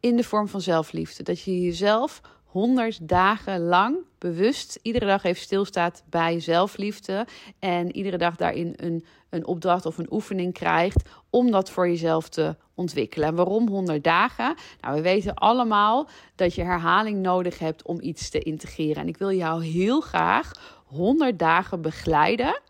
in 0.00 0.16
de 0.16 0.24
vorm 0.24 0.48
van 0.48 0.60
zelfliefde. 0.60 1.22
Dat 1.22 1.40
je 1.40 1.60
jezelf 1.60 2.20
honderd 2.44 3.08
dagen 3.08 3.60
lang 3.60 3.96
bewust 4.18 4.78
iedere 4.82 5.06
dag 5.06 5.24
even 5.24 5.42
stilstaat 5.42 6.04
bij 6.10 6.40
zelfliefde. 6.40 7.26
En 7.58 7.96
iedere 7.96 8.18
dag 8.18 8.36
daarin 8.36 8.72
een, 8.76 9.04
een 9.30 9.46
opdracht 9.46 9.86
of 9.86 9.98
een 9.98 10.12
oefening 10.12 10.52
krijgt 10.52 11.08
om 11.30 11.50
dat 11.50 11.70
voor 11.70 11.88
jezelf 11.88 12.28
te 12.28 12.56
ontwikkelen. 12.74 13.28
En 13.28 13.34
waarom 13.34 13.68
100 13.68 14.04
dagen? 14.04 14.54
Nou, 14.80 14.94
we 14.94 15.02
weten 15.02 15.34
allemaal 15.34 16.08
dat 16.34 16.54
je 16.54 16.62
herhaling 16.62 17.22
nodig 17.22 17.58
hebt 17.58 17.82
om 17.82 18.00
iets 18.00 18.30
te 18.30 18.38
integreren. 18.38 19.02
En 19.02 19.08
ik 19.08 19.16
wil 19.16 19.32
jou 19.32 19.64
heel 19.64 20.00
graag 20.00 20.52
100 20.84 21.38
dagen 21.38 21.82
begeleiden 21.82 22.60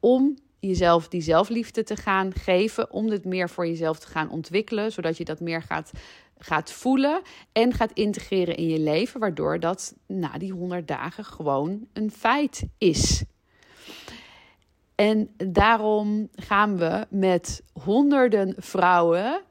om 0.00 0.36
jezelf 0.58 1.08
die 1.08 1.20
zelfliefde 1.20 1.82
te 1.82 1.96
gaan 1.96 2.34
geven, 2.34 2.92
om 2.92 3.10
dit 3.10 3.24
meer 3.24 3.48
voor 3.48 3.66
jezelf 3.66 3.98
te 3.98 4.06
gaan 4.06 4.30
ontwikkelen, 4.30 4.92
zodat 4.92 5.16
je 5.16 5.24
dat 5.24 5.40
meer 5.40 5.62
gaat 5.62 5.90
gaat 6.38 6.72
voelen 6.72 7.22
en 7.52 7.72
gaat 7.72 7.92
integreren 7.92 8.56
in 8.56 8.68
je 8.68 8.80
leven, 8.80 9.20
waardoor 9.20 9.60
dat 9.60 9.94
na 10.06 10.38
die 10.38 10.52
100 10.52 10.88
dagen 10.88 11.24
gewoon 11.24 11.86
een 11.92 12.10
feit 12.10 12.64
is. 12.78 13.24
En 14.94 15.34
daarom 15.36 16.28
gaan 16.32 16.76
we 16.76 17.06
met 17.10 17.62
honderden 17.72 18.54
vrouwen 18.58 19.42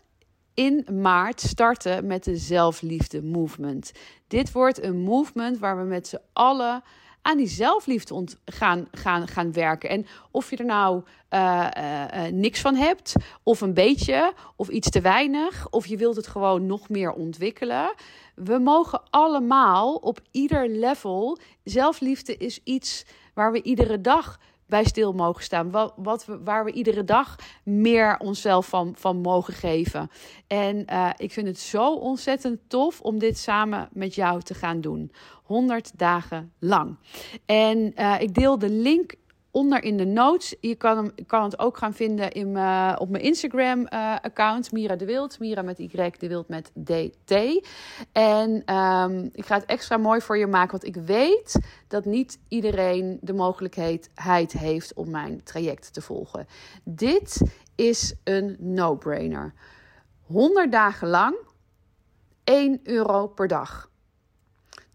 in 0.54 0.88
maart 1.01 1.42
starten 1.42 2.08
met 2.08 2.24
de 2.24 2.38
zelfliefde 2.38 3.24
movement. 3.24 3.92
Dit 4.27 4.51
wordt 4.51 4.84
een 4.84 4.98
movement 4.98 5.60
waar 5.60 5.77
we 5.77 5.84
met 5.84 6.08
z'n 6.08 6.22
allen 6.34 6.84
aan 7.25 7.38
die 7.38 7.48
zelfliefde 7.48 8.13
ont 8.13 8.38
gaan, 8.46 8.88
gaan, 8.91 9.27
gaan 9.27 9.53
werken. 9.53 9.89
En 9.89 10.05
of 10.32 10.50
je 10.50 10.58
er 10.58 10.65
nou 10.65 11.03
uh, 11.29 11.67
uh, 11.77 12.24
niks 12.32 12.62
van 12.62 12.75
hebt, 12.75 13.13
of 13.44 13.62
een 13.62 13.74
beetje, 13.74 14.34
of 14.55 14.70
iets 14.70 14.89
te 14.89 15.01
weinig, 15.01 15.67
of 15.70 15.86
je 15.86 15.98
wilt 15.98 16.15
het 16.15 16.27
gewoon 16.27 16.65
nog 16.65 16.89
meer 16.89 17.12
ontwikkelen. 17.12 17.94
We 18.36 18.58
mogen 18.60 19.01
allemaal 19.10 19.96
op 19.96 20.20
ieder 20.32 20.70
level. 20.70 21.38
Zelfliefde 21.63 22.38
is 22.38 22.60
iets 22.63 23.05
waar 23.34 23.51
we 23.51 23.62
iedere 23.62 24.01
dag 24.01 24.39
bij 24.66 24.84
stil 24.84 25.14
mogen 25.14 25.44
staan. 25.44 25.72
Wat, 25.72 25.94
wat 25.96 26.26
we, 26.26 26.44
waar 26.44 26.66
we 26.66 26.72
iedere 26.72 27.04
dag 27.04 27.36
meer 27.64 28.18
onszelf 28.20 28.68
van, 28.68 28.94
van 28.98 29.18
mogen 29.18 29.54
geven. 29.54 30.10
En 30.48 30.86
uh, 30.90 31.10
ik 31.18 31.32
vind 31.32 31.48
het 31.48 31.60
zo 31.60 31.94
ontzettend 31.94 32.60
tof 32.68 33.02
om 33.02 33.20
dit 33.20 33.38
samen 33.38 33.90
met 33.92 34.16
jou 34.16 34.42
te 34.42 34.54
gaan 34.54 34.82
doen. 34.82 35.12
100 35.44 35.98
dagen 35.98 36.54
lang. 36.60 36.98
En 37.46 37.94
uh, 37.96 38.16
ik 38.20 38.34
deel 38.34 38.60
de 38.60 38.70
link 38.70 39.14
onder 39.56 39.84
in 39.84 39.98
de 39.98 40.06
notes. 40.06 40.56
Je 40.60 40.76
kan, 40.76 40.98
hem, 40.98 41.26
kan 41.28 41.44
het 41.44 41.60
ook 41.60 41.78
gaan 41.78 41.94
vinden 41.94 42.32
in 42.32 42.52
mijn, 42.52 43.00
op 43.00 43.10
mijn 43.10 43.24
Instagram-account, 43.24 44.66
uh, 44.66 44.72
Mira 44.72 44.96
de 44.96 45.06
Wild. 45.06 45.40
Mira 45.40 45.62
met 45.62 45.80
Y, 45.80 45.88
de 46.20 46.28
Wild 46.28 46.48
met 46.48 46.72
DT. 46.74 47.34
En 48.12 48.76
um, 48.76 49.30
ik 49.34 49.46
ga 49.46 49.56
het 49.56 49.66
extra 49.66 49.98
mooi 49.98 50.22
voor 50.22 50.38
je 50.38 50.48
maken, 50.48 50.72
want 50.72 50.96
ik 50.96 51.04
weet 51.04 51.60
dat 51.88 52.06
niet 52.06 52.40
iedereen 52.48 53.18
de 53.22 53.34
mogelijkheid 53.34 54.10
heeft 54.58 54.94
om 54.94 55.10
mijn 55.10 55.44
traject 55.44 55.94
te 55.94 56.02
volgen. 56.02 56.48
Dit 56.84 57.42
is 57.76 58.16
een 58.24 58.56
no-brainer. 58.60 59.54
100 60.22 60.72
dagen 60.72 61.08
lang, 61.08 61.36
1 62.44 62.80
euro 62.84 63.28
per 63.28 63.48
dag. 63.48 63.90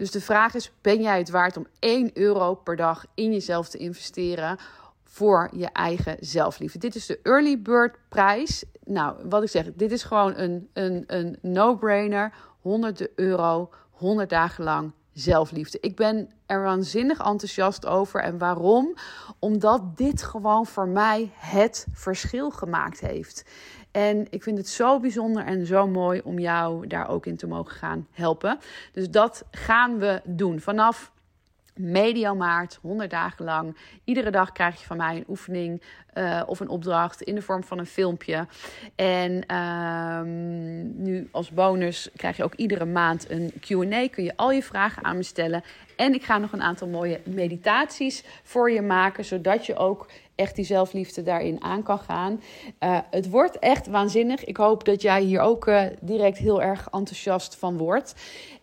Dus 0.01 0.11
de 0.11 0.21
vraag 0.21 0.55
is: 0.55 0.73
ben 0.81 1.03
jij 1.03 1.19
het 1.19 1.31
waard 1.31 1.57
om 1.57 1.67
1 1.79 2.11
euro 2.15 2.55
per 2.55 2.77
dag 2.77 3.07
in 3.15 3.33
jezelf 3.33 3.69
te 3.69 3.79
investeren 3.79 4.59
voor 5.05 5.49
je 5.57 5.67
eigen 5.67 6.17
zelfliefde? 6.21 6.79
Dit 6.79 6.95
is 6.95 7.07
de 7.07 7.21
early 7.23 7.63
bird 7.63 7.97
prijs. 8.09 8.65
Nou, 8.85 9.29
wat 9.29 9.43
ik 9.43 9.49
zeg, 9.49 9.73
dit 9.75 9.93
is 9.93 10.03
gewoon 10.03 10.37
een, 10.37 10.69
een, 10.73 11.05
een 11.07 11.39
no-brainer. 11.43 12.33
100 12.61 13.15
euro, 13.15 13.71
100 13.91 14.29
dagen 14.29 14.65
lang 14.65 14.93
zelfliefde. 15.21 15.79
Ik 15.81 15.97
ben 15.97 16.31
er 16.47 16.63
waanzinnig 16.63 17.19
enthousiast 17.19 17.87
over. 17.87 18.21
En 18.21 18.39
waarom? 18.39 18.95
Omdat 19.39 19.97
dit 19.97 20.23
gewoon 20.23 20.67
voor 20.67 20.89
mij 20.89 21.31
het 21.35 21.87
verschil 21.93 22.51
gemaakt 22.51 23.01
heeft. 23.01 23.45
En 23.91 24.27
ik 24.31 24.43
vind 24.43 24.59
het 24.59 24.69
zo 24.69 25.01
bijzonder 25.01 25.45
en 25.45 25.67
zo 25.67 25.87
mooi 25.87 26.21
om 26.25 26.39
jou 26.39 26.87
daar 26.87 27.09
ook 27.09 27.27
in 27.27 27.37
te 27.37 27.47
mogen 27.47 27.73
gaan 27.77 28.07
helpen. 28.11 28.59
Dus 28.93 29.11
dat 29.11 29.45
gaan 29.51 29.99
we 29.99 30.21
doen. 30.25 30.61
Vanaf 30.61 31.13
medio 31.81 32.35
maart, 32.35 32.79
100 32.83 33.11
dagen 33.11 33.45
lang. 33.45 33.77
Iedere 34.05 34.31
dag 34.31 34.53
krijg 34.53 34.81
je 34.81 34.87
van 34.87 34.97
mij 34.97 35.17
een 35.17 35.25
oefening 35.29 35.83
uh, 36.15 36.43
of 36.47 36.61
een 36.61 36.69
opdracht 36.69 37.23
in 37.23 37.35
de 37.35 37.43
vorm 37.43 37.65
van 37.65 37.79
een 37.79 37.87
filmpje. 37.87 38.47
En 38.95 39.57
um, 39.57 41.03
nu 41.03 41.29
als 41.31 41.51
bonus 41.51 42.11
krijg 42.17 42.37
je 42.37 42.45
ook 42.45 42.55
iedere 42.55 42.85
maand 42.85 43.31
een 43.31 43.53
QA. 43.53 44.09
Kun 44.09 44.25
je 44.25 44.37
al 44.37 44.53
je 44.53 44.63
vragen 44.63 45.05
aan 45.05 45.17
me 45.17 45.23
stellen. 45.23 45.63
En 45.97 46.15
ik 46.15 46.25
ga 46.25 46.39
nog 46.39 46.53
een 46.53 46.63
aantal 46.63 46.89
mooie 46.89 47.21
meditaties 47.25 48.25
voor 48.43 48.71
je 48.71 48.83
maken, 48.83 49.25
zodat 49.25 49.67
je 49.67 49.77
ook 49.77 50.07
echt 50.35 50.57
die 50.57 50.65
zelfliefde 50.65 51.23
daarin 51.23 51.63
aan 51.63 51.83
kan 51.83 51.99
gaan. 51.99 52.43
Uh, 52.81 52.99
het 53.11 53.31
wordt 53.31 53.59
echt 53.59 53.87
waanzinnig. 53.87 54.45
Ik 54.45 54.57
hoop 54.57 54.85
dat 54.85 55.03
jij 55.03 55.23
hier 55.23 55.41
ook 55.41 55.67
uh, 55.67 55.83
direct 56.01 56.39
heel 56.39 56.63
erg 56.63 56.89
enthousiast 56.91 57.57
van 57.57 57.77
wordt. 57.77 58.15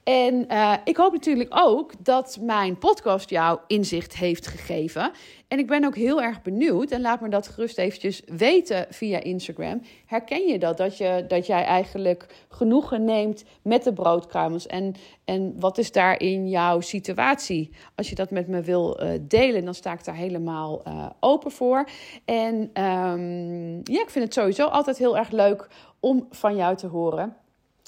En 0.08 0.46
uh, 0.52 0.74
ik 0.84 0.98
hoop 0.98 1.12
natuurlijk 1.12 1.50
ook 1.54 1.92
dat 2.00 2.38
mijn 2.42 2.78
podcast 2.78 3.30
jou 3.30 3.60
inzicht 3.68 4.16
heeft 4.16 4.48
gegeven. 4.48 5.12
En 5.48 5.60
ik 5.60 5.68
ben 5.68 5.86
ook 5.86 5.96
heel 5.96 6.22
erg 6.22 6.42
benieuwd, 6.42 6.92
en 6.92 7.02
laat 7.02 7.22
me 7.22 7.30
dat 7.30 7.48
gerust 7.48 7.78
eventjes 7.78 8.22
weten 8.26 8.86
via 8.90 9.20
Instagram. 9.20 9.82
Herken 10.06 10.48
je 10.48 10.60
dat? 10.60 10.78
Dat, 10.78 10.98
je, 10.98 11.26
dat 11.28 11.46
jij 11.46 11.64
eigenlijk 11.64 12.46
genoegen 12.50 13.04
neemt 13.04 13.44
met 13.62 13.84
de 13.84 13.94
broodkruimels? 13.94 14.68
En, 14.68 14.96
en 15.26 15.56
wat 15.60 15.78
is 15.78 15.92
daarin 15.92 16.50
jouw 16.50 16.80
situatie? 16.80 17.70
Als 17.96 18.10
je 18.10 18.16
dat 18.16 18.32
met 18.32 18.48
me 18.48 18.62
wil 18.62 19.04
uh, 19.04 19.10
delen, 19.22 19.66
dan 19.66 19.74
sta 19.74 19.94
ik 19.94 20.06
daar 20.06 20.16
helemaal 20.16 20.82
uh, 20.88 21.06
open 21.20 21.52
voor. 21.52 21.90
En 22.26 22.56
um, 22.84 23.76
ja, 23.84 24.02
ik 24.02 24.10
vind 24.10 24.26
het 24.26 24.34
sowieso 24.34 24.66
altijd 24.68 24.98
heel 24.98 25.18
erg 25.18 25.30
leuk 25.30 25.68
om 26.00 26.28
van 26.30 26.56
jou 26.56 26.76
te 26.76 26.88
horen. 26.88 27.36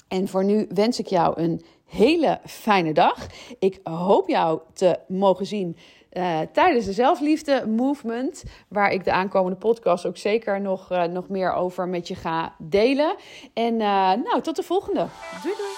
En 0.08 0.28
voor 0.28 0.44
nu 0.44 0.66
wens 0.74 0.98
ik 0.98 1.06
jou 1.06 1.40
een 1.40 1.62
hele 1.90 2.38
fijne 2.46 2.92
dag. 2.92 3.26
Ik 3.58 3.80
hoop 3.82 4.28
jou 4.28 4.60
te 4.72 4.98
mogen 5.08 5.46
zien 5.46 5.76
uh, 6.12 6.38
tijdens 6.52 6.84
de 6.84 6.92
zelfliefde 6.92 7.66
movement, 7.66 8.44
waar 8.68 8.92
ik 8.92 9.04
de 9.04 9.12
aankomende 9.12 9.56
podcast 9.56 10.06
ook 10.06 10.16
zeker 10.16 10.60
nog, 10.60 10.92
uh, 10.92 11.04
nog 11.04 11.28
meer 11.28 11.52
over 11.52 11.88
met 11.88 12.08
je 12.08 12.14
ga 12.14 12.54
delen. 12.58 13.16
En 13.54 13.74
uh, 13.74 13.80
nou, 14.12 14.40
tot 14.42 14.56
de 14.56 14.62
volgende. 14.62 15.06
Doei 15.42 15.54
doei. 15.56 15.72